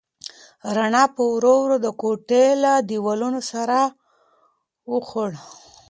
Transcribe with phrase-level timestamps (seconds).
[0.75, 3.69] رڼا په ورو ورو د کوټې له دیوالونو سر
[4.91, 5.31] وخوړ.